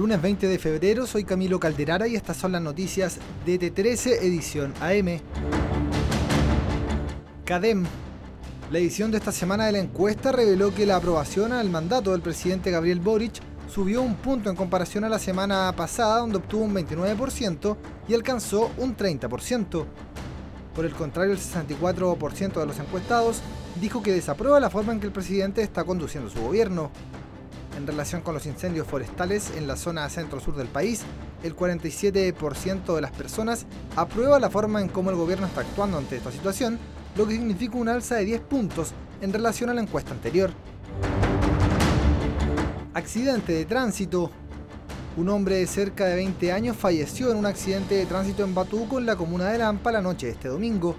[0.00, 4.72] Lunes 20 de febrero, soy Camilo Calderara y estas son las noticias de T13 edición
[4.80, 5.20] AM.
[7.44, 7.84] CADEM.
[8.70, 12.22] La edición de esta semana de la encuesta reveló que la aprobación al mandato del
[12.22, 16.74] presidente Gabriel Boric subió un punto en comparación a la semana pasada, donde obtuvo un
[16.74, 17.76] 29%
[18.08, 19.84] y alcanzó un 30%.
[20.74, 23.42] Por el contrario, el 64% de los encuestados
[23.78, 26.90] dijo que desaprueba la forma en que el presidente está conduciendo su gobierno.
[27.80, 31.00] En relación con los incendios forestales en la zona centro-sur del país,
[31.42, 33.64] el 47% de las personas
[33.96, 36.78] aprueba la forma en cómo el gobierno está actuando ante esta situación,
[37.16, 40.50] lo que significa un alza de 10 puntos en relación a la encuesta anterior.
[42.92, 44.30] Accidente de tránsito.
[45.16, 48.98] Un hombre de cerca de 20 años falleció en un accidente de tránsito en Batuco,
[48.98, 50.96] en la comuna de Lampa, la noche de este domingo.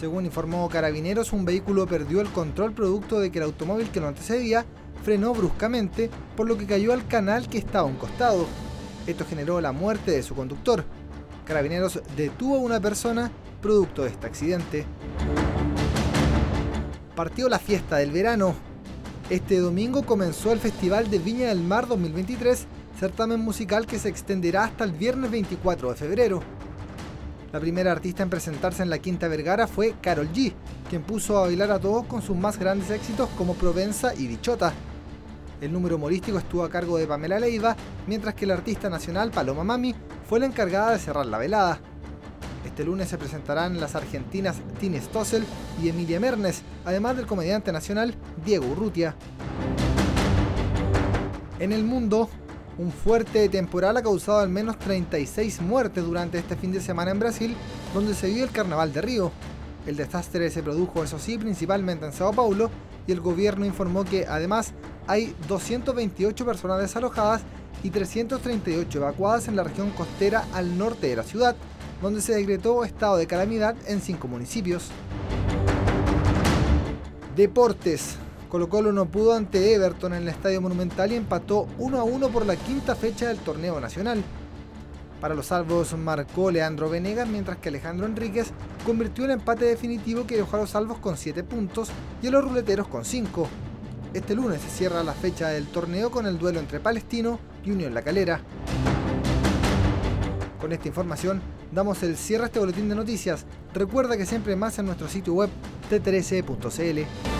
[0.00, 4.08] Según informó Carabineros, un vehículo perdió el control producto de que el automóvil que lo
[4.08, 4.66] antecedía
[5.02, 8.46] frenó bruscamente, por lo que cayó al canal que estaba a un costado.
[9.06, 10.84] Esto generó la muerte de su conductor.
[11.44, 13.30] Carabineros detuvo a una persona
[13.62, 14.84] producto de este accidente.
[17.14, 18.54] Partió la fiesta del verano.
[19.30, 22.66] Este domingo comenzó el Festival de Viña del Mar 2023,
[22.98, 26.55] certamen musical que se extenderá hasta el viernes 24 de febrero.
[27.52, 30.52] La primera artista en presentarse en la Quinta Vergara fue Carol G,
[30.90, 34.72] quien puso a bailar a todos con sus más grandes éxitos como Provenza y Bichota.
[35.60, 39.64] El número humorístico estuvo a cargo de Pamela Leiva, mientras que la artista nacional Paloma
[39.64, 39.94] Mami
[40.28, 41.80] fue la encargada de cerrar la velada.
[42.66, 45.44] Este lunes se presentarán las argentinas Tini Stossel
[45.82, 49.14] y Emilia Mernes, además del comediante nacional Diego Urrutia.
[51.58, 52.28] En el mundo,
[52.78, 57.18] un fuerte temporal ha causado al menos 36 muertes durante este fin de semana en
[57.18, 57.56] Brasil,
[57.94, 59.32] donde se vio el Carnaval de Río.
[59.86, 62.70] El desastre se produjo, eso sí, principalmente en Sao Paulo,
[63.06, 64.72] y el gobierno informó que además
[65.06, 67.42] hay 228 personas desalojadas
[67.82, 71.56] y 338 evacuadas en la región costera al norte de la ciudad,
[72.02, 74.88] donde se decretó estado de calamidad en cinco municipios.
[77.36, 78.16] Deportes.
[78.48, 82.28] Colo Colo no pudo ante Everton en el Estadio Monumental y empató 1 a 1
[82.28, 84.22] por la quinta fecha del torneo nacional.
[85.20, 88.52] Para los salvos marcó Leandro Venegas, mientras que Alejandro Enríquez
[88.84, 91.88] convirtió el empate definitivo que dejó a los salvos con 7 puntos
[92.22, 93.48] y a los ruleteros con 5.
[94.14, 97.94] Este lunes se cierra la fecha del torneo con el duelo entre Palestino y Unión
[97.94, 98.40] La Calera.
[100.60, 101.42] Con esta información
[101.72, 103.44] damos el cierre a este boletín de noticias.
[103.74, 105.50] Recuerda que siempre más en nuestro sitio web
[105.90, 107.35] t13.cl.